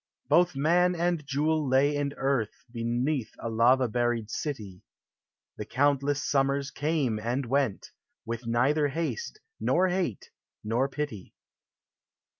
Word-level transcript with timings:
Both 0.29 0.55
man 0.55 0.95
and 0.95 1.23
jewel 1.27 1.69
lay 1.69 1.95
iii 1.95 2.13
earth 2.17 2.65
Beneath 2.71 3.33
a, 3.37 3.51
lava 3.51 3.87
buried 3.87 4.31
city; 4.31 4.81
The 5.57 5.65
countless 5.65 6.23
summers 6.27 6.71
came 6.71 7.19
and 7.19 7.45
went, 7.45 7.91
With 8.25 8.41
ueither 8.45 8.89
haste, 8.89 9.39
nor 9.59 9.89
hate, 9.89 10.31
uor 10.65 10.89
pity. 10.91 11.35